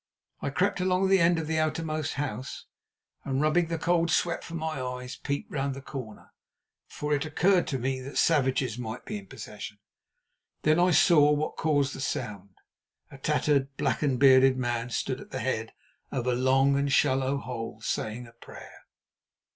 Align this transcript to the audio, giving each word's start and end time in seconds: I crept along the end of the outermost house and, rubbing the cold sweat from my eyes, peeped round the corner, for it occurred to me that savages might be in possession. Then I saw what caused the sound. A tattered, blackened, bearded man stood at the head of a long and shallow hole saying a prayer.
I 0.41 0.49
crept 0.49 0.79
along 0.79 1.09
the 1.09 1.19
end 1.19 1.37
of 1.37 1.45
the 1.45 1.59
outermost 1.59 2.13
house 2.15 2.65
and, 3.23 3.39
rubbing 3.39 3.67
the 3.67 3.77
cold 3.77 4.09
sweat 4.09 4.43
from 4.43 4.57
my 4.57 4.81
eyes, 4.81 5.15
peeped 5.15 5.51
round 5.51 5.75
the 5.75 5.81
corner, 5.83 6.31
for 6.87 7.13
it 7.13 7.23
occurred 7.23 7.67
to 7.67 7.77
me 7.77 8.01
that 8.01 8.17
savages 8.17 8.79
might 8.79 9.05
be 9.05 9.19
in 9.19 9.27
possession. 9.27 9.77
Then 10.63 10.79
I 10.79 10.89
saw 10.89 11.31
what 11.31 11.55
caused 11.55 11.93
the 11.93 12.01
sound. 12.01 12.55
A 13.11 13.19
tattered, 13.19 13.77
blackened, 13.77 14.17
bearded 14.19 14.57
man 14.57 14.89
stood 14.89 15.21
at 15.21 15.29
the 15.29 15.39
head 15.39 15.71
of 16.09 16.25
a 16.25 16.33
long 16.33 16.79
and 16.79 16.91
shallow 16.91 17.37
hole 17.37 17.79
saying 17.81 18.25
a 18.25 18.31
prayer. 18.33 18.87